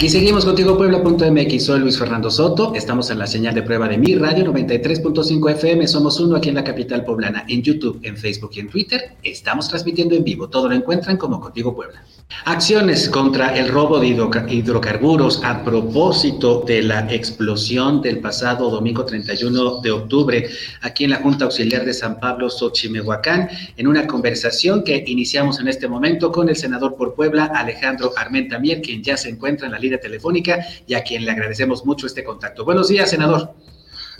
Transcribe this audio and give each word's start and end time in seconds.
Y 0.00 0.08
seguimos 0.10 0.44
contigo 0.44 0.76
Puebla.mx, 0.76 1.64
soy 1.64 1.80
Luis 1.80 1.98
Fernando 1.98 2.30
Soto, 2.30 2.74
estamos 2.74 3.10
en 3.10 3.18
la 3.18 3.26
señal 3.26 3.54
de 3.54 3.62
prueba 3.62 3.88
de 3.88 3.96
mi 3.96 4.14
radio 4.16 4.44
93.5 4.44 5.50
FM, 5.52 5.88
somos 5.88 6.20
uno 6.20 6.36
aquí 6.36 6.50
en 6.50 6.56
la 6.56 6.64
capital 6.64 7.04
poblana, 7.04 7.46
en 7.48 7.62
YouTube, 7.62 8.00
en 8.02 8.16
Facebook 8.16 8.50
y 8.54 8.60
en 8.60 8.68
Twitter, 8.68 9.16
estamos 9.22 9.68
transmitiendo 9.68 10.14
en 10.14 10.22
vivo, 10.22 10.48
todo 10.50 10.68
lo 10.68 10.74
encuentran 10.74 11.16
como 11.16 11.40
Contigo 11.40 11.74
Puebla. 11.74 12.04
Acciones 12.46 13.08
contra 13.08 13.56
el 13.56 13.68
robo 13.68 14.00
de 14.00 14.08
hidrocarburos 14.08 15.42
a 15.44 15.62
propósito 15.62 16.64
de 16.66 16.82
la 16.82 17.12
explosión 17.12 18.02
del 18.02 18.18
pasado 18.18 18.70
domingo 18.70 19.04
31 19.04 19.80
de 19.80 19.90
octubre 19.90 20.48
aquí 20.82 21.04
en 21.04 21.10
la 21.10 21.16
Junta 21.16 21.44
Auxiliar 21.44 21.84
de 21.84 21.94
San 21.94 22.18
Pablo, 22.18 22.50
Xochimehuacán, 22.50 23.48
en 23.76 23.86
una 23.86 24.06
conversación 24.06 24.82
que 24.84 25.04
iniciamos 25.06 25.60
en 25.60 25.68
este 25.68 25.86
momento 25.86 26.32
con 26.32 26.48
el 26.48 26.56
senador 26.56 26.96
por 26.96 27.14
Puebla, 27.14 27.44
Alejandro 27.54 28.12
Armenta 28.16 28.58
Mier, 28.58 28.82
quien 28.82 29.02
ya 29.02 29.16
se 29.16 29.28
encuentra 29.28 29.66
en 29.66 29.72
la 29.72 29.78
línea 29.84 30.00
telefónica 30.00 30.58
y 30.86 30.94
a 30.94 31.02
quien 31.02 31.24
le 31.24 31.30
agradecemos 31.30 31.84
mucho 31.84 32.06
este 32.06 32.24
contacto. 32.24 32.64
Buenos 32.64 32.88
días, 32.88 33.10
senador. 33.10 33.54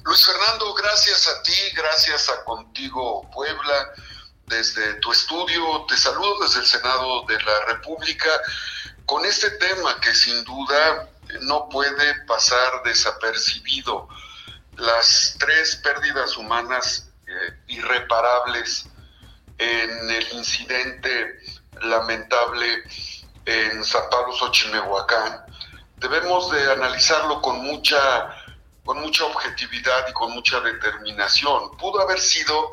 Luis 0.04 0.26
Fernando, 0.26 0.74
gracias 0.74 1.26
a 1.28 1.42
ti, 1.42 1.52
gracias 1.74 2.28
a 2.28 2.44
Contigo 2.44 3.28
Puebla, 3.32 3.92
desde 4.46 4.94
tu 5.00 5.10
estudio, 5.10 5.86
te 5.88 5.96
saludo 5.96 6.40
desde 6.42 6.60
el 6.60 6.66
Senado 6.66 7.24
de 7.26 7.34
la 7.42 7.74
República 7.74 8.28
con 9.06 9.24
este 9.24 9.50
tema 9.52 9.98
que 10.00 10.14
sin 10.14 10.44
duda 10.44 11.08
no 11.42 11.68
puede 11.70 12.14
pasar 12.26 12.82
desapercibido. 12.84 14.08
Las 14.76 15.36
tres 15.38 15.76
pérdidas 15.76 16.36
humanas 16.36 17.08
eh, 17.26 17.54
irreparables 17.68 18.86
en 19.58 20.10
el 20.10 20.32
incidente 20.32 21.38
lamentable 21.80 22.82
en 23.46 23.84
San 23.84 24.02
Pablo, 24.10 24.34
Xochimehuacán, 24.34 25.44
debemos 26.04 26.50
de 26.50 26.70
analizarlo 26.70 27.40
con 27.40 27.64
mucha, 27.64 28.36
con 28.84 29.00
mucha 29.00 29.24
objetividad 29.24 30.06
y 30.08 30.12
con 30.12 30.32
mucha 30.32 30.60
determinación. 30.60 31.74
Pudo 31.78 32.02
haber 32.02 32.20
sido, 32.20 32.72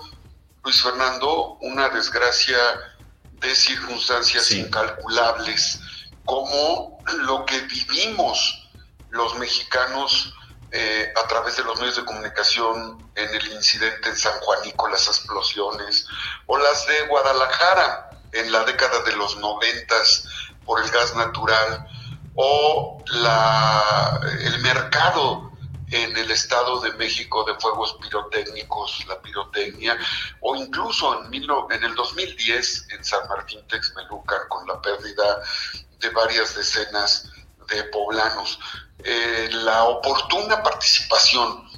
Luis 0.65 0.83
Fernando, 0.83 1.57
una 1.61 1.87
desgracia 1.89 2.57
de 3.31 3.55
circunstancias 3.55 4.51
incalculables, 4.51 5.79
como 6.25 6.99
lo 7.19 7.45
que 7.45 7.59
vivimos 7.61 8.69
los 9.09 9.37
mexicanos 9.39 10.33
eh, 10.71 11.13
a 11.15 11.27
través 11.27 11.55
de 11.55 11.63
los 11.63 11.79
medios 11.79 11.95
de 11.95 12.05
comunicación 12.05 13.11
en 13.15 13.33
el 13.33 13.47
incidente 13.53 14.09
en 14.09 14.17
San 14.17 14.37
Juanico, 14.41 14.89
las 14.89 15.07
explosiones, 15.07 16.05
o 16.47 16.57
las 16.57 16.85
de 16.85 17.07
Guadalajara 17.07 18.09
en 18.33 18.51
la 18.51 18.65
década 18.65 19.01
de 19.03 19.15
los 19.15 19.37
noventas 19.37 20.25
por 20.65 20.83
el 20.83 20.89
gas 20.91 21.15
natural, 21.15 21.87
o 22.35 23.03
la, 23.07 24.19
el 24.41 24.59
mercado 24.61 25.51
en 25.91 26.15
el 26.15 26.31
Estado 26.31 26.79
de 26.79 26.93
México 26.93 27.43
de 27.43 27.53
fuegos 27.55 27.97
pirotécnicos, 28.01 29.05
la 29.07 29.21
pirotecnia, 29.21 29.97
o 30.39 30.55
incluso 30.55 31.25
en, 31.25 31.33
en 31.33 31.83
el 31.83 31.95
2010 31.95 32.87
en 32.91 33.03
San 33.03 33.27
Martín 33.27 33.59
Texmelucan 33.67 34.47
con 34.47 34.65
la 34.67 34.81
pérdida 34.81 35.41
de 35.99 36.09
varias 36.09 36.55
decenas 36.55 37.29
de 37.69 37.83
poblanos. 37.85 38.57
Eh, 39.03 39.49
la 39.51 39.83
oportuna 39.83 40.63
participación 40.63 41.69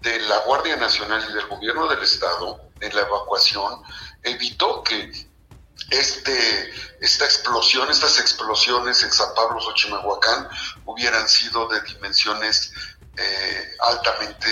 de 0.00 0.18
la 0.20 0.38
Guardia 0.38 0.76
Nacional 0.76 1.26
y 1.28 1.34
del 1.34 1.46
Gobierno 1.46 1.88
del 1.88 2.02
Estado 2.02 2.60
en 2.80 2.94
la 2.94 3.02
evacuación 3.02 3.82
evitó 4.22 4.82
que 4.82 5.27
este, 5.90 6.72
esta 7.00 7.24
explosión, 7.24 7.90
estas 7.90 8.18
explosiones 8.18 9.02
en 9.02 9.12
San 9.12 9.34
Pablo, 9.34 9.60
Xochimehuacán, 9.60 10.48
hubieran 10.84 11.28
sido 11.28 11.68
de 11.68 11.80
dimensiones 11.82 12.72
eh, 13.16 13.76
altamente 13.80 14.48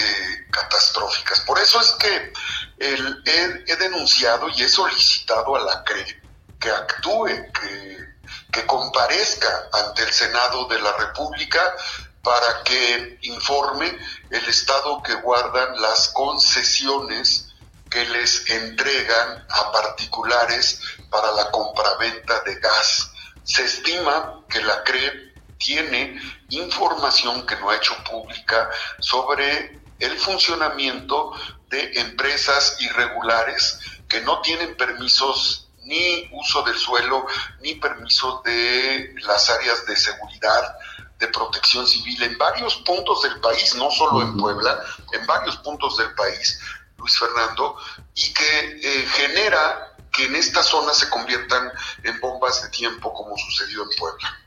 catastróficas. 0.50 1.40
Por 1.40 1.58
eso 1.58 1.80
es 1.80 1.90
que 1.92 2.32
he, 2.78 3.76
denunciado 3.76 4.48
y 4.48 4.62
he 4.62 4.68
solicitado 4.68 5.56
a 5.56 5.60
la 5.60 5.84
CRE 5.84 6.22
que 6.58 6.70
actúe, 6.70 7.28
que 8.50 8.66
comparezca 8.66 9.68
ante 9.72 10.02
el 10.02 10.12
Senado 10.12 10.66
de 10.66 10.80
la 10.80 10.92
República 10.96 11.60
para 12.22 12.64
que 12.64 13.18
informe 13.22 13.96
el 14.30 14.44
estado 14.46 15.00
que 15.02 15.14
guardan 15.14 15.80
las 15.80 16.08
concesiones 16.08 17.45
que 17.90 18.04
les 18.06 18.48
entregan 18.50 19.46
a 19.48 19.72
particulares 19.72 20.80
para 21.10 21.32
la 21.32 21.50
compraventa 21.50 22.40
de 22.40 22.56
gas. 22.56 23.10
Se 23.44 23.64
estima 23.64 24.44
que 24.48 24.62
la 24.62 24.82
CRE 24.84 25.34
tiene 25.58 26.20
información 26.50 27.46
que 27.46 27.56
no 27.56 27.70
ha 27.70 27.76
hecho 27.76 27.94
pública 28.04 28.70
sobre 28.98 29.80
el 29.98 30.18
funcionamiento 30.18 31.32
de 31.70 32.00
empresas 32.00 32.76
irregulares 32.80 33.78
que 34.08 34.20
no 34.20 34.40
tienen 34.40 34.76
permisos 34.76 35.68
ni 35.84 36.28
uso 36.32 36.62
del 36.62 36.76
suelo, 36.76 37.26
ni 37.60 37.76
permisos 37.76 38.42
de 38.42 39.14
las 39.22 39.48
áreas 39.50 39.86
de 39.86 39.96
seguridad, 39.96 40.76
de 41.18 41.28
protección 41.28 41.86
civil 41.86 42.22
en 42.22 42.36
varios 42.36 42.76
puntos 42.78 43.22
del 43.22 43.40
país, 43.40 43.74
no 43.76 43.90
solo 43.90 44.20
en 44.20 44.36
Puebla, 44.36 44.82
en 45.12 45.26
varios 45.26 45.56
puntos 45.58 45.96
del 45.96 46.12
país, 46.14 46.60
Luis 46.98 47.18
Fernando, 47.18 47.76
y 48.14 48.32
que 48.32 48.80
eh, 48.82 49.06
genera 49.06 49.96
que 50.12 50.24
en 50.24 50.36
esta 50.36 50.62
zona 50.62 50.94
se 50.94 51.10
conviertan 51.10 51.70
en 52.02 52.20
bombas 52.20 52.62
de 52.62 52.68
tiempo 52.70 53.12
como 53.12 53.36
sucedió 53.36 53.82
en 53.82 53.90
Puebla. 53.98 54.45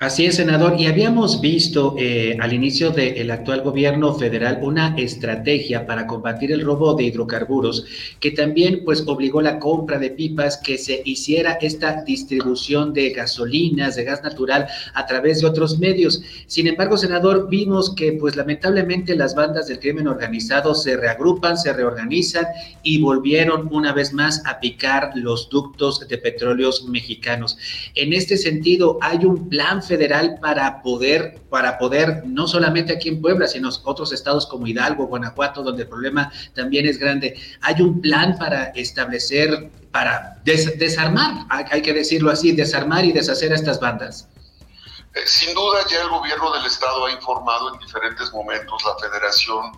Así 0.00 0.26
es, 0.26 0.34
senador. 0.34 0.74
Y 0.76 0.86
habíamos 0.86 1.40
visto 1.40 1.94
eh, 1.96 2.36
al 2.40 2.52
inicio 2.52 2.90
del 2.90 3.30
actual 3.30 3.62
gobierno 3.62 4.12
federal 4.12 4.58
una 4.60 4.96
estrategia 4.96 5.86
para 5.86 6.08
combatir 6.08 6.50
el 6.50 6.62
robo 6.62 6.94
de 6.94 7.04
hidrocarburos 7.04 7.86
que 8.18 8.32
también 8.32 8.82
pues 8.84 9.04
obligó 9.06 9.40
la 9.40 9.60
compra 9.60 9.98
de 10.00 10.10
pipas, 10.10 10.56
que 10.56 10.78
se 10.78 11.00
hiciera 11.04 11.58
esta 11.60 12.02
distribución 12.02 12.92
de 12.92 13.10
gasolinas, 13.10 13.94
de 13.94 14.02
gas 14.04 14.22
natural 14.24 14.66
a 14.94 15.06
través 15.06 15.40
de 15.40 15.46
otros 15.46 15.78
medios. 15.78 16.22
Sin 16.48 16.66
embargo, 16.66 16.96
senador, 16.96 17.48
vimos 17.48 17.94
que 17.94 18.12
pues 18.14 18.34
lamentablemente 18.34 19.14
las 19.14 19.36
bandas 19.36 19.68
del 19.68 19.78
crimen 19.78 20.08
organizado 20.08 20.74
se 20.74 20.96
reagrupan, 20.96 21.56
se 21.56 21.72
reorganizan 21.72 22.46
y 22.82 23.00
volvieron 23.00 23.68
una 23.72 23.92
vez 23.92 24.12
más 24.12 24.42
a 24.44 24.58
picar 24.58 25.12
los 25.14 25.48
ductos 25.48 26.06
de 26.08 26.18
petróleos 26.18 26.84
mexicanos. 26.88 27.56
En 27.94 28.12
este 28.12 28.36
sentido, 28.36 28.98
hay 29.00 29.24
un 29.24 29.48
plan 29.48 29.82
federal 29.86 30.38
para 30.40 30.82
poder, 30.82 31.40
para 31.50 31.78
poder, 31.78 32.22
no 32.26 32.48
solamente 32.48 32.92
aquí 32.92 33.08
en 33.08 33.20
Puebla, 33.20 33.46
sino 33.46 33.70
otros 33.84 34.12
estados 34.12 34.46
como 34.46 34.66
Hidalgo, 34.66 35.06
Guanajuato, 35.06 35.62
donde 35.62 35.82
el 35.82 35.88
problema 35.88 36.32
también 36.54 36.86
es 36.86 36.98
grande. 36.98 37.40
Hay 37.60 37.80
un 37.80 38.00
plan 38.00 38.36
para 38.38 38.64
establecer, 38.70 39.70
para 39.92 40.40
desarmar, 40.44 41.46
hay 41.48 41.82
que 41.82 41.92
decirlo 41.92 42.30
así, 42.30 42.52
desarmar 42.52 43.04
y 43.04 43.12
deshacer 43.12 43.52
a 43.52 43.54
estas 43.54 43.78
bandas. 43.78 44.28
Eh, 45.14 45.20
sin 45.26 45.54
duda 45.54 45.78
ya 45.88 46.02
el 46.02 46.08
gobierno 46.08 46.52
del 46.52 46.66
estado 46.66 47.06
ha 47.06 47.12
informado 47.12 47.72
en 47.72 47.78
diferentes 47.78 48.32
momentos 48.32 48.82
la 48.84 48.98
federación 48.98 49.72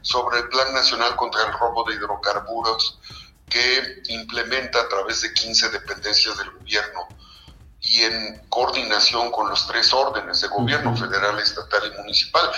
sobre 0.00 0.38
el 0.38 0.48
Plan 0.48 0.72
Nacional 0.72 1.14
contra 1.16 1.46
el 1.46 1.52
Robo 1.52 1.84
de 1.84 1.96
Hidrocarburos 1.96 2.98
que 3.50 4.02
implementa 4.08 4.80
a 4.80 4.88
través 4.88 5.20
de 5.22 5.32
15 5.32 5.70
dependencias 5.70 6.38
del 6.38 6.50
gobierno 6.52 7.08
y 7.88 8.04
en 8.04 8.42
coordinación 8.48 9.30
con 9.30 9.48
los 9.48 9.66
tres 9.66 9.92
órdenes 9.92 10.42
de 10.42 10.48
gobierno, 10.48 10.94
federal, 10.96 11.38
estatal 11.38 11.92
y 11.92 11.98
municipal. 11.98 12.50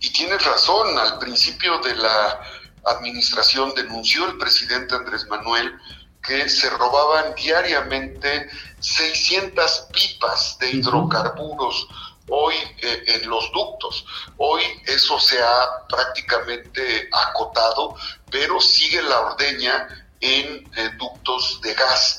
Y 0.00 0.12
tienes 0.12 0.44
razón, 0.44 0.98
al 0.98 1.18
principio 1.18 1.78
de 1.78 1.96
la 1.96 2.40
administración 2.84 3.74
denunció 3.74 4.26
el 4.26 4.36
presidente 4.38 4.94
Andrés 4.94 5.26
Manuel 5.28 5.74
que 6.22 6.48
se 6.48 6.68
robaban 6.70 7.34
diariamente 7.34 8.48
600 8.80 9.88
pipas 9.92 10.58
de 10.58 10.72
hidrocarburos 10.72 11.88
hoy 12.28 12.54
eh, 12.82 13.04
en 13.06 13.30
los 13.30 13.50
ductos. 13.52 14.04
Hoy 14.36 14.62
eso 14.86 15.18
se 15.18 15.40
ha 15.40 15.86
prácticamente 15.88 17.08
acotado, 17.12 17.96
pero 18.30 18.60
sigue 18.60 19.00
la 19.02 19.20
ordeña 19.20 20.06
en 20.20 20.70
eh, 20.76 20.90
ductos 20.98 21.60
de 21.62 21.72
gas. 21.72 22.18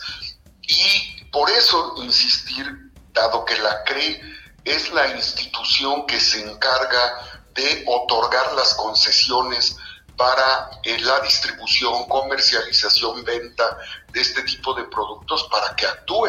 Y 0.63 1.18
por 1.31 1.49
eso 1.49 1.95
insistir, 1.97 2.65
dado 3.13 3.45
que 3.45 3.57
la 3.57 3.83
CRE 3.83 4.21
es 4.65 4.91
la 4.91 5.07
institución 5.15 6.05
que 6.05 6.19
se 6.19 6.41
encarga 6.41 7.41
de 7.55 7.83
otorgar 7.87 8.53
las 8.53 8.73
concesiones 8.75 9.75
para 10.15 10.69
eh, 10.83 10.99
la 10.99 11.19
distribución, 11.21 12.05
comercialización, 12.07 13.23
venta 13.23 13.77
de 14.11 14.21
este 14.21 14.41
tipo 14.43 14.73
de 14.73 14.83
productos 14.85 15.47
para 15.49 15.75
que 15.75 15.85
actúe. 15.85 16.27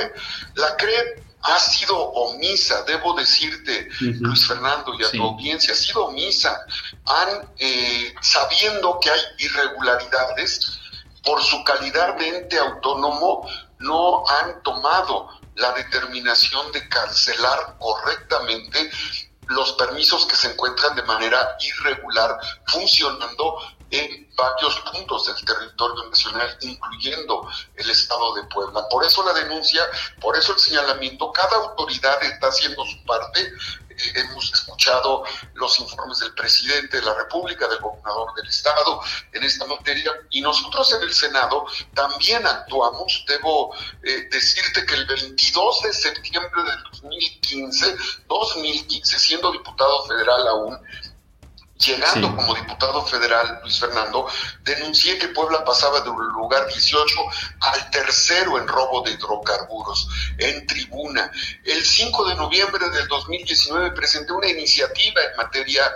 La 0.54 0.76
CRE 0.76 1.24
ha 1.42 1.58
sido 1.58 1.96
omisa, 1.96 2.82
debo 2.82 3.14
decirte, 3.14 3.88
Luis 4.00 4.46
Fernando 4.46 4.94
y 4.98 5.04
a 5.04 5.10
tu 5.10 5.22
audiencia, 5.22 5.72
ha 5.72 5.76
sido 5.76 6.06
omisa. 6.06 6.64
Han, 7.06 7.48
eh, 7.58 8.14
sabiendo 8.20 8.98
que 9.00 9.10
hay 9.10 9.20
irregularidades, 9.38 10.78
por 11.24 11.42
su 11.42 11.62
calidad 11.64 12.16
de 12.16 12.28
ente 12.28 12.58
autónomo, 12.58 13.46
no 13.80 14.24
han 14.28 14.62
tomado 14.62 15.28
la 15.56 15.72
determinación 15.72 16.70
de 16.72 16.88
cancelar 16.88 17.76
correctamente 17.78 18.90
los 19.48 19.72
permisos 19.72 20.26
que 20.26 20.36
se 20.36 20.52
encuentran 20.52 20.94
de 20.94 21.02
manera 21.02 21.56
irregular 21.60 22.38
funcionando 22.66 23.58
en 23.90 24.32
varios 24.36 24.78
puntos 24.92 25.26
del 25.26 25.44
territorio 25.44 26.08
nacional, 26.08 26.56
incluyendo 26.60 27.48
el 27.74 27.90
estado 27.90 28.34
de 28.36 28.44
Puebla. 28.44 28.88
Por 28.88 29.04
eso 29.04 29.24
la 29.24 29.32
denuncia, 29.32 29.82
por 30.20 30.36
eso 30.36 30.52
el 30.52 30.60
señalamiento, 30.60 31.32
cada 31.32 31.56
autoridad 31.56 32.22
está 32.22 32.46
haciendo 32.48 32.84
su 32.84 33.04
parte 33.04 33.52
hemos 34.14 34.52
escuchado 34.52 35.24
los 35.54 35.78
informes 35.80 36.18
del 36.18 36.34
presidente 36.34 36.98
de 36.98 37.06
la 37.06 37.14
República, 37.14 37.68
del 37.68 37.78
gobernador 37.80 38.34
del 38.34 38.48
Estado 38.48 39.00
en 39.32 39.44
esta 39.44 39.66
materia 39.66 40.12
y 40.30 40.40
nosotros 40.40 40.92
en 40.92 41.02
el 41.02 41.12
Senado 41.12 41.66
también 41.94 42.46
actuamos. 42.46 43.24
Debo 43.26 43.74
eh, 44.02 44.28
decirte 44.30 44.84
que 44.86 44.94
el 44.94 45.06
22 45.06 45.82
de 45.82 45.92
septiembre 45.92 46.62
del 46.62 46.82
2015, 46.92 47.96
2015, 48.28 49.18
siendo 49.18 49.52
diputado 49.52 50.06
federal 50.06 50.48
aún, 50.48 50.78
Llegando 51.80 52.36
como 52.36 52.54
diputado 52.54 53.06
federal, 53.06 53.58
Luis 53.62 53.80
Fernando, 53.80 54.26
denuncié 54.62 55.18
que 55.18 55.28
Puebla 55.28 55.64
pasaba 55.64 56.02
de 56.02 56.10
un 56.10 56.22
lugar 56.28 56.66
18 56.66 57.16
al 57.60 57.90
tercero 57.90 58.58
en 58.58 58.68
robo 58.68 59.00
de 59.00 59.12
hidrocarburos 59.12 60.06
en 60.36 60.66
tribuna. 60.66 61.32
El 61.64 61.82
5 61.82 62.28
de 62.28 62.34
noviembre 62.34 62.90
del 62.90 63.08
2019 63.08 63.92
presenté 63.92 64.32
una 64.32 64.48
iniciativa 64.48 65.22
en 65.22 65.36
materia 65.38 65.90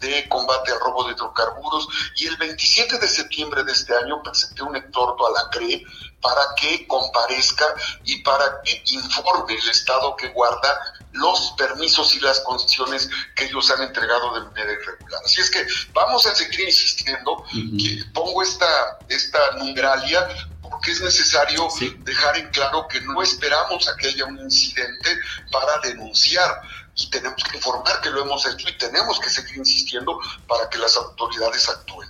de 0.00 0.28
combate 0.28 0.72
al 0.72 0.80
robo 0.80 1.04
de 1.04 1.12
hidrocarburos 1.12 1.88
y 2.16 2.26
el 2.26 2.36
27 2.36 2.98
de 2.98 3.08
septiembre 3.08 3.62
de 3.62 3.72
este 3.72 3.94
año 3.94 4.20
presenté 4.22 4.62
un 4.62 4.74
exhorto 4.74 5.24
a 5.26 5.30
la 5.30 5.50
CRE 5.50 5.84
para 6.20 6.42
que 6.56 6.86
comparezca 6.86 7.64
y 8.04 8.22
para 8.22 8.60
que 8.62 8.82
informe 8.86 9.54
el 9.54 9.70
Estado 9.70 10.16
que 10.16 10.28
guarda 10.28 10.97
los 11.12 11.54
permisos 11.56 12.14
y 12.14 12.20
las 12.20 12.40
condiciones 12.40 13.08
que 13.34 13.46
ellos 13.46 13.70
han 13.70 13.82
entregado 13.82 14.34
de 14.34 14.40
manera 14.46 14.72
irregular. 14.72 15.20
Así 15.24 15.40
es 15.40 15.50
que 15.50 15.66
vamos 15.92 16.26
a 16.26 16.34
seguir 16.34 16.60
insistiendo, 16.60 17.44
que 17.52 18.04
pongo 18.12 18.42
esta, 18.42 18.98
esta 19.08 19.38
numeralia 19.56 20.28
porque 20.62 20.92
es 20.92 21.00
necesario 21.00 21.68
dejar 22.00 22.36
en 22.36 22.48
claro 22.50 22.86
que 22.88 23.00
no 23.00 23.22
esperamos 23.22 23.88
a 23.88 23.96
que 23.96 24.08
haya 24.08 24.26
un 24.26 24.38
incidente 24.38 25.18
para 25.50 25.78
denunciar 25.80 26.60
y 26.94 27.08
tenemos 27.10 27.42
que 27.44 27.56
informar 27.56 28.00
que 28.00 28.10
lo 28.10 28.22
hemos 28.22 28.44
hecho 28.46 28.68
y 28.68 28.76
tenemos 28.76 29.18
que 29.20 29.30
seguir 29.30 29.56
insistiendo 29.56 30.18
para 30.46 30.68
que 30.68 30.78
las 30.78 30.96
autoridades 30.96 31.68
actúen. 31.68 32.08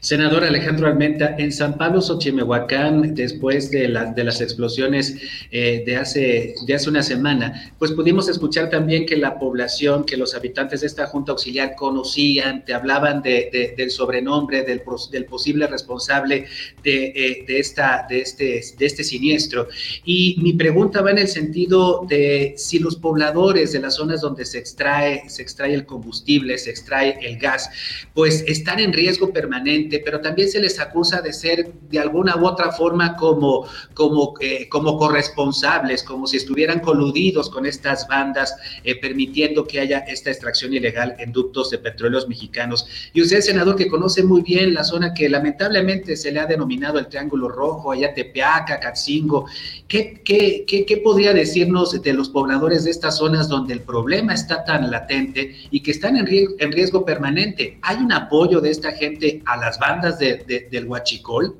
Senador 0.00 0.44
Alejandro 0.44 0.86
Almenta, 0.86 1.34
en 1.38 1.52
San 1.52 1.76
Pablo, 1.76 2.00
Xochimehuacán, 2.00 3.14
después 3.14 3.70
de, 3.70 3.88
las 3.88 4.40
explosiones 4.40 5.16
eh, 5.50 5.82
de, 5.84 5.96
hace, 5.96 6.54
hace 6.74 6.90
una 6.90 7.02
semana, 7.02 7.72
pues 7.78 7.92
pudimos 7.92 8.28
escuchar 8.28 8.70
también 8.70 9.06
que 9.06 9.16
la 9.16 9.38
población, 9.38 10.04
que 10.04 10.16
los 10.16 10.34
habitantes 10.34 10.82
de 10.82 10.86
esta 10.86 11.06
Junta 11.06 11.32
Auxiliar 11.32 11.74
conocían, 11.74 12.64
te 12.64 12.74
hablaban 12.74 13.22
de, 13.22 13.74
del 13.76 13.90
sobrenombre, 13.90 14.62
del, 14.62 14.82
del, 15.10 15.24
posible 15.24 15.66
responsable 15.66 16.46
de, 16.82 17.12
eh, 17.14 17.44
de, 17.46 17.58
esta, 17.58 18.06
de, 18.08 18.20
este, 18.20 18.60
de 18.78 18.86
este 18.86 19.04
siniestro. 19.04 19.68
Y 20.04 20.36
mi 20.40 20.52
pregunta 20.52 21.02
va 21.02 21.10
en 21.10 21.18
el 21.18 21.28
sentido 21.28 22.06
de 22.08 22.54
si 22.56 22.78
los 22.78 22.96
pobladores 22.96 23.72
de 23.72 23.80
las 23.80 23.96
zonas 23.96 24.20
donde 24.20 24.44
se 24.44 24.58
extrae, 24.58 25.28
se 25.28 25.42
extrae 25.42 25.74
el 25.74 25.86
combustible, 25.86 26.56
se 26.58 26.70
extrae 26.70 27.18
el 27.22 27.38
gas, 27.38 27.70
pues 28.14 28.44
están 28.46 28.80
en 28.80 28.92
riesgo 28.92 29.32
permanente 29.32 29.87
pero 30.04 30.20
también 30.20 30.50
se 30.50 30.60
les 30.60 30.78
acusa 30.78 31.20
de 31.20 31.32
ser 31.32 31.72
de 31.88 31.98
alguna 31.98 32.36
u 32.36 32.46
otra 32.46 32.72
forma 32.72 33.16
como, 33.16 33.66
como, 33.94 34.34
eh, 34.40 34.68
como 34.68 34.98
corresponsables, 34.98 36.02
como 36.02 36.26
si 36.26 36.36
estuvieran 36.36 36.80
coludidos 36.80 37.48
con 37.48 37.66
estas 37.66 38.06
bandas, 38.06 38.54
eh, 38.84 39.00
permitiendo 39.00 39.64
que 39.66 39.80
haya 39.80 40.00
esta 40.00 40.30
extracción 40.30 40.74
ilegal 40.74 41.16
en 41.18 41.32
ductos 41.32 41.70
de 41.70 41.78
petróleos 41.78 42.28
mexicanos. 42.28 42.86
Y 43.12 43.22
usted, 43.22 43.40
senador, 43.40 43.76
que 43.76 43.88
conoce 43.88 44.22
muy 44.22 44.42
bien 44.42 44.74
la 44.74 44.84
zona 44.84 45.14
que 45.14 45.28
lamentablemente 45.28 46.16
se 46.16 46.30
le 46.32 46.40
ha 46.40 46.46
denominado 46.46 46.98
el 46.98 47.06
Triángulo 47.06 47.48
Rojo, 47.48 47.92
allá 47.92 48.12
Tepeaca, 48.14 48.80
Catzingo, 48.80 49.46
¿qué, 49.86 50.20
qué, 50.24 50.64
qué, 50.66 50.84
qué 50.84 50.96
podría 50.98 51.32
decirnos 51.32 52.00
de 52.02 52.12
los 52.12 52.28
pobladores 52.28 52.84
de 52.84 52.90
estas 52.90 53.16
zonas 53.16 53.48
donde 53.48 53.74
el 53.74 53.80
problema 53.80 54.34
está 54.34 54.64
tan 54.64 54.90
latente 54.90 55.56
y 55.70 55.80
que 55.80 55.90
están 55.90 56.16
en 56.16 56.26
riesgo, 56.26 56.54
en 56.58 56.72
riesgo 56.72 57.04
permanente? 57.04 57.78
¿Hay 57.82 57.96
un 57.96 58.12
apoyo 58.12 58.60
de 58.60 58.70
esta 58.70 58.92
gente 58.92 59.42
a 59.46 59.56
las 59.56 59.77
bandas 59.78 60.18
de, 60.18 60.68
del 60.70 60.86
Huachicol? 60.86 61.56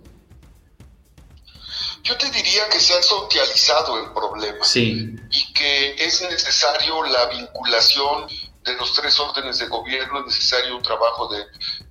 Yo 2.02 2.16
te 2.16 2.30
diría 2.30 2.68
que 2.70 2.80
se 2.80 2.94
ha 2.94 3.02
socializado 3.02 4.02
el 4.02 4.12
problema 4.12 4.64
sí. 4.64 5.14
y 5.30 5.52
que 5.52 5.94
es 6.04 6.22
necesario 6.22 7.02
la 7.04 7.26
vinculación 7.26 8.26
de 8.64 8.74
los 8.74 8.94
tres 8.94 9.18
órdenes 9.18 9.58
de 9.58 9.66
gobierno, 9.66 10.20
es 10.20 10.26
necesario 10.26 10.76
un 10.76 10.82
trabajo 10.82 11.28
de 11.28 11.44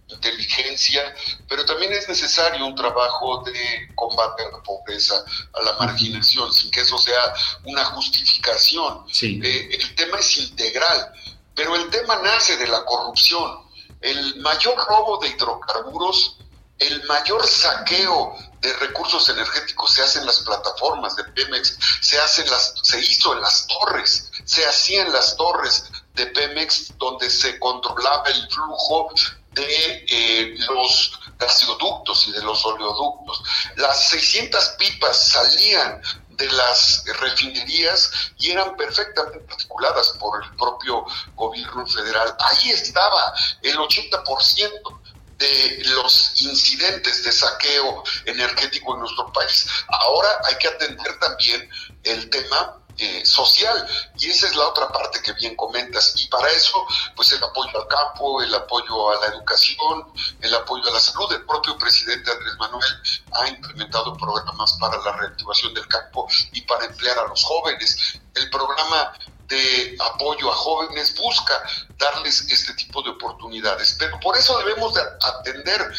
inteligencia, 0.07 1.13
pero 1.49 1.65
también 1.65 1.91
es 1.91 2.07
necesario 2.07 2.65
un 2.65 2.75
trabajo 2.75 3.43
de 3.43 3.89
combate 3.95 4.43
a 4.43 4.51
la 4.51 4.63
pobreza, 4.63 5.23
a 5.53 5.61
la 5.63 5.73
marginación, 5.73 6.53
sin 6.53 6.71
que 6.71 6.81
eso 6.81 6.97
sea 6.97 7.33
una 7.65 7.83
justificación. 7.85 9.03
Sí. 9.11 9.39
Eh, 9.43 9.69
el 9.71 9.95
tema 9.95 10.19
es 10.19 10.37
integral, 10.37 11.11
pero 11.53 11.75
el 11.75 11.89
tema 11.89 12.15
nace 12.23 12.57
de 12.57 12.67
la 12.67 12.85
corrupción 12.85 13.66
el 14.01 14.35
mayor 14.37 14.75
robo 14.87 15.17
de 15.19 15.29
hidrocarburos, 15.29 16.37
el 16.79 17.03
mayor 17.05 17.45
saqueo 17.47 18.35
de 18.61 18.73
recursos 18.73 19.27
energéticos 19.29 19.93
se 19.93 20.03
hace 20.03 20.19
en 20.19 20.25
las 20.25 20.39
plataformas 20.41 21.15
de 21.15 21.23
Pemex, 21.25 21.77
se, 22.01 22.19
hacen 22.19 22.49
las, 22.49 22.75
se 22.83 22.99
hizo 22.99 23.33
en 23.33 23.41
las 23.41 23.65
torres, 23.67 24.31
se 24.45 24.65
hacía 24.65 25.03
en 25.03 25.11
las 25.11 25.35
torres 25.37 25.85
de 26.13 26.27
Pemex 26.27 26.97
donde 26.97 27.29
se 27.29 27.57
controlaba 27.59 28.23
el 28.29 28.49
flujo 28.49 29.11
de 29.51 30.05
eh, 30.09 30.55
los 30.69 31.19
gasoductos 31.39 32.27
y 32.27 32.31
de 32.31 32.41
los 32.41 32.65
oleoductos. 32.65 33.43
Las 33.75 34.09
600 34.09 34.69
pipas 34.79 35.29
salían 35.29 36.01
de 36.37 36.49
las 36.51 37.03
refinerías 37.19 38.11
y 38.37 38.51
eran 38.51 38.75
perfectamente 38.77 39.45
articuladas 39.51 40.09
por 40.19 40.43
el 40.43 40.55
propio 40.55 41.05
gobierno 41.35 41.85
federal. 41.87 42.35
Ahí 42.39 42.69
estaba 42.69 43.33
el 43.63 43.75
80% 43.77 44.99
de 45.37 45.83
los 45.95 46.41
incidentes 46.41 47.23
de 47.23 47.31
saqueo 47.31 48.03
energético 48.25 48.93
en 48.93 49.01
nuestro 49.01 49.31
país. 49.33 49.67
Ahora 49.87 50.29
hay 50.45 50.55
que 50.57 50.67
atender 50.67 51.19
también 51.19 51.69
el 52.03 52.29
tema 52.29 52.77
eh, 52.97 53.25
social. 53.25 53.87
Y 54.17 54.29
esa 54.29 54.47
es 54.47 54.55
la 54.55 54.67
otra 54.67 54.87
parte 54.89 55.21
que 55.21 55.33
bien 55.33 55.55
comentas. 55.55 56.13
Y 56.17 56.27
para 56.27 56.49
eso, 56.49 56.85
pues 57.15 57.31
el 57.31 57.43
apoyo 57.43 57.69
al 57.79 57.87
campo, 57.87 58.41
el 58.41 58.53
apoyo 58.53 59.11
a 59.11 59.21
la 59.21 59.27
educación, 59.27 60.11
el 60.41 60.53
apoyo 60.53 60.87
a 60.89 60.93
la 60.93 60.99
salud. 60.99 61.31
El 61.31 61.45
propio 61.45 61.77
presidente 61.77 62.31
Andrés 62.31 62.55
Manuel 62.57 63.01
ha 63.33 63.47
implementado 63.47 64.15
programas 64.17 64.73
para 64.79 64.97
la 64.97 65.11
reactivación 65.17 65.73
del 65.73 65.87
campo 65.87 66.27
y 66.53 66.61
para 66.61 66.85
emplear 66.85 67.19
a 67.19 67.27
los 67.27 67.43
jóvenes. 67.43 68.19
El 68.33 68.49
programa 68.49 69.13
de 69.47 69.97
apoyo 70.13 70.51
a 70.51 70.55
jóvenes 70.55 71.15
busca 71.17 71.53
darles 71.97 72.41
este 72.49 72.73
tipo 72.73 73.01
de 73.01 73.11
oportunidades. 73.11 73.95
Pero 73.97 74.19
por 74.19 74.35
eso 74.37 74.57
debemos 74.59 74.93
de 74.93 75.01
atender 75.21 75.93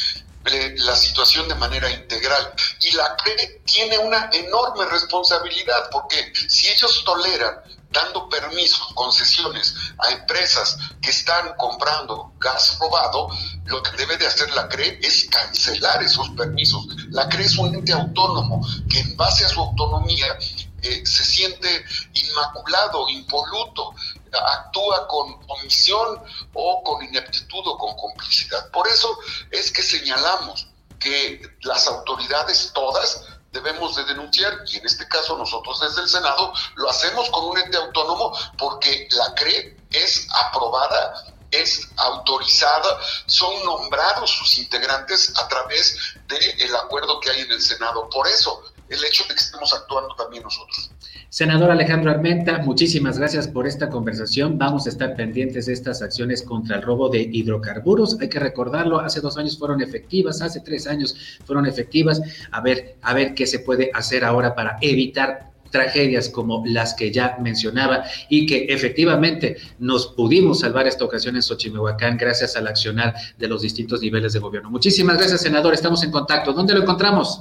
la 0.76 0.96
situación 0.96 1.48
de 1.48 1.54
manera 1.54 1.90
integral. 1.90 2.52
Y 2.80 2.92
la 2.92 3.16
CRE 3.16 3.62
tiene 3.64 3.98
una 3.98 4.30
enorme 4.32 4.86
responsabilidad, 4.86 5.90
porque 5.90 6.32
si 6.48 6.68
ellos 6.68 7.02
toleran 7.04 7.62
dando 7.90 8.28
permisos, 8.28 8.92
concesiones 8.94 9.74
a 9.98 10.10
empresas 10.10 10.78
que 11.00 11.10
están 11.10 11.54
comprando 11.56 12.32
gas 12.38 12.76
robado, 12.78 13.28
lo 13.64 13.82
que 13.82 13.92
debe 13.92 14.16
de 14.18 14.26
hacer 14.26 14.50
la 14.52 14.68
CRE 14.68 14.98
es 15.02 15.26
cancelar 15.30 16.02
esos 16.02 16.28
permisos. 16.30 16.86
La 17.10 17.28
CRE 17.28 17.44
es 17.44 17.56
un 17.56 17.74
ente 17.74 17.92
autónomo 17.92 18.66
que 18.90 19.00
en 19.00 19.16
base 19.16 19.44
a 19.44 19.48
su 19.48 19.60
autonomía 19.60 20.38
eh, 20.82 21.04
se 21.04 21.24
siente 21.24 21.84
inmaculado, 22.14 23.08
impoluto, 23.08 23.94
actúa 24.32 25.06
con 25.06 25.38
omisión 25.48 26.22
o 26.54 26.82
con 26.82 27.02
ineptitud 27.04 27.66
o 27.66 27.78
con 27.78 27.96
complicidad. 27.96 28.70
Por 28.70 28.86
eso 28.88 29.18
es 29.50 29.70
que 29.70 29.82
señalamos 29.82 30.66
que 30.98 31.40
las 31.62 31.86
autoridades 31.86 32.72
todas 32.74 33.24
debemos 33.52 33.96
de 33.96 34.04
denunciar 34.04 34.58
y 34.66 34.76
en 34.76 34.86
este 34.86 35.08
caso 35.08 35.36
nosotros 35.38 35.80
desde 35.80 36.02
el 36.02 36.08
Senado 36.08 36.52
lo 36.76 36.90
hacemos 36.90 37.30
con 37.30 37.44
un 37.44 37.58
ente 37.58 37.76
autónomo 37.76 38.36
porque 38.58 39.08
la 39.12 39.34
CRE 39.34 39.76
es 39.90 40.26
aprobada 40.30 41.24
es 41.50 41.88
autorizada, 41.96 42.98
son 43.26 43.64
nombrados 43.64 44.30
sus 44.30 44.58
integrantes 44.58 45.32
a 45.36 45.48
través 45.48 45.96
del 46.26 46.76
acuerdo 46.76 47.20
que 47.20 47.30
hay 47.30 47.40
en 47.40 47.52
el 47.52 47.62
Senado. 47.62 48.08
Por 48.10 48.26
eso, 48.28 48.62
el 48.88 49.02
hecho 49.04 49.24
de 49.24 49.34
que 49.34 49.40
estemos 49.40 49.72
actuando 49.72 50.14
también 50.14 50.42
nosotros. 50.42 50.90
Senador 51.30 51.70
Alejandro 51.70 52.10
Armenta, 52.10 52.62
muchísimas 52.64 53.18
gracias 53.18 53.46
por 53.46 53.66
esta 53.66 53.90
conversación. 53.90 54.56
Vamos 54.56 54.86
a 54.86 54.88
estar 54.88 55.14
pendientes 55.14 55.66
de 55.66 55.74
estas 55.74 56.00
acciones 56.00 56.42
contra 56.42 56.76
el 56.76 56.82
robo 56.82 57.10
de 57.10 57.20
hidrocarburos. 57.20 58.18
Hay 58.18 58.30
que 58.30 58.38
recordarlo, 58.38 59.00
hace 59.00 59.20
dos 59.20 59.36
años 59.36 59.58
fueron 59.58 59.82
efectivas, 59.82 60.40
hace 60.40 60.60
tres 60.60 60.86
años 60.86 61.38
fueron 61.44 61.66
efectivas. 61.66 62.22
A 62.50 62.62
ver, 62.62 62.96
a 63.02 63.12
ver 63.12 63.34
qué 63.34 63.46
se 63.46 63.58
puede 63.58 63.90
hacer 63.92 64.24
ahora 64.24 64.54
para 64.54 64.78
evitar 64.80 65.50
tragedias 65.70 66.30
como 66.30 66.64
las 66.64 66.94
que 66.94 67.12
ya 67.12 67.36
mencionaba 67.42 68.04
y 68.30 68.46
que 68.46 68.64
efectivamente 68.70 69.58
nos 69.78 70.06
pudimos 70.06 70.60
salvar 70.60 70.86
esta 70.86 71.04
ocasión 71.04 71.36
en 71.36 71.42
Xochimehuacán 71.42 72.16
gracias 72.16 72.56
al 72.56 72.68
accionar 72.68 73.14
de 73.36 73.48
los 73.48 73.60
distintos 73.60 74.00
niveles 74.00 74.32
de 74.32 74.38
gobierno. 74.38 74.70
Muchísimas 74.70 75.18
gracias, 75.18 75.42
senador. 75.42 75.74
Estamos 75.74 76.02
en 76.04 76.10
contacto. 76.10 76.54
¿Dónde 76.54 76.72
lo 76.72 76.80
encontramos? 76.80 77.40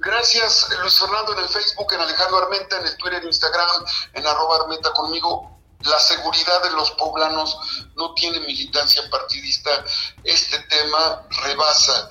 Gracias, 0.00 0.68
Luis 0.80 0.98
Fernando, 0.98 1.32
en 1.32 1.40
el 1.40 1.48
Facebook, 1.48 1.92
en 1.92 2.00
Alejandro 2.00 2.38
Armenta, 2.38 2.78
en 2.78 2.86
el 2.86 2.96
Twitter, 2.96 3.20
en 3.20 3.26
Instagram, 3.26 3.84
en 4.14 4.26
arroba 4.26 4.56
Armenta 4.56 4.92
conmigo. 4.92 5.58
La 5.80 5.98
seguridad 6.00 6.62
de 6.62 6.70
los 6.70 6.90
poblanos 6.92 7.56
no 7.96 8.14
tiene 8.14 8.40
militancia 8.40 9.02
partidista. 9.10 9.84
Este 10.24 10.58
tema 10.60 11.22
rebasa 11.42 12.10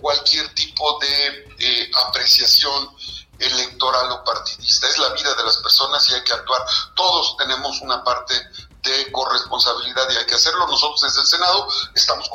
cualquier 0.00 0.52
tipo 0.54 0.98
de 1.00 1.54
eh, 1.58 1.90
apreciación 2.08 2.96
electoral 3.38 4.10
o 4.12 4.24
partidista. 4.24 4.88
Es 4.88 4.98
la 4.98 5.10
vida 5.10 5.34
de 5.34 5.44
las 5.44 5.56
personas 5.58 6.08
y 6.10 6.14
hay 6.14 6.24
que 6.24 6.32
actuar. 6.32 6.64
Todos 6.94 7.36
tenemos 7.36 7.80
una 7.80 8.02
parte 8.02 8.34
de 8.82 9.12
corresponsabilidad 9.12 10.10
y 10.10 10.16
hay 10.16 10.26
que 10.26 10.34
hacerlo. 10.34 10.66
Nosotros 10.66 11.00
desde 11.02 11.20
el 11.20 11.26
Senado 11.26 11.68
estamos 11.94 12.28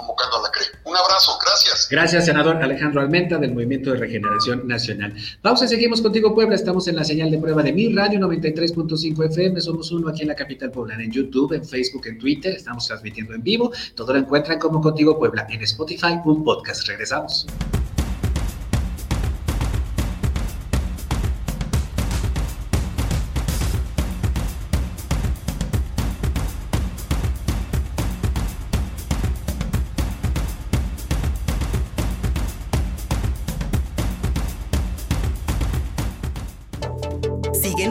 gracias. 1.90 2.26
Senador 2.26 2.58
Alejandro 2.58 3.02
Almenta 3.02 3.38
del 3.38 3.54
Movimiento 3.54 3.92
de 3.92 3.98
Regeneración 3.98 4.68
Nacional. 4.68 5.14
Vamos 5.42 5.62
a 5.62 5.68
seguimos 5.68 6.02
contigo, 6.02 6.34
Puebla. 6.34 6.56
Estamos 6.56 6.88
en 6.88 6.96
la 6.96 7.04
señal 7.04 7.32
de 7.32 7.38
prueba 7.38 7.64
de 7.64 7.74
mi 7.74 7.94
radio 7.94 8.20
93.5 8.20 9.26
FM. 9.26 9.62
Somos 9.62 9.92
uno 9.92 10.10
aquí 10.10 10.22
en 10.22 10.30
la 10.30 10.36
capital 10.36 10.72
poblana, 10.72 11.04
en 11.04 11.12
YouTube, 11.12 11.54
en 11.54 11.66
Facebook, 11.66 12.08
en 12.08 12.18
Twitter. 12.18 12.54
Estamos 12.56 12.88
transmitiendo 12.88 13.34
en 13.34 13.44
vivo. 13.44 13.72
Todo 13.96 14.14
lo 14.14 14.20
encuentran 14.20 14.60
como 14.60 14.82
Contigo 14.82 15.18
Puebla 15.18 15.48
en 15.50 15.62
Spotify, 15.62 16.20
un 16.26 16.44
podcast. 16.44 16.88
Regresamos. 16.88 17.48